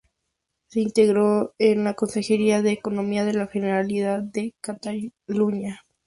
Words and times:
Se 0.65 0.79
integró 0.79 1.53
en 1.59 1.83
la 1.83 1.93
Consejería 1.93 2.63
de 2.63 2.71
Economía 2.71 3.23
de 3.23 3.33
la 3.35 3.45
Generalidad 3.45 4.23
de 4.23 4.55
Cataluña. 4.59 5.83